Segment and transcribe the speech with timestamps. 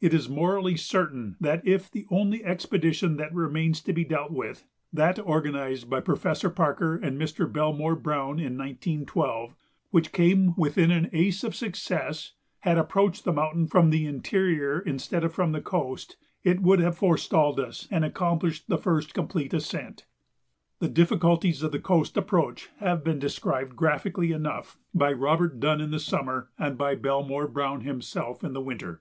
[0.00, 4.66] It is morally certain that if the only expedition that remains to be dealt with
[4.92, 7.46] that organized by Professor Parker and Mr.
[7.46, 9.54] Belmore Browne in 1912,
[9.90, 15.22] which came within an ace of success had approached the mountain from the interior instead
[15.22, 20.06] of from the coast, it would have forestalled us and accomplished the first complete ascent.
[20.80, 25.92] The difficulties of the coast approach have been described graphically enough by Robert Dunn in
[25.92, 29.00] the summer and by Belmore Browne himself in the winter.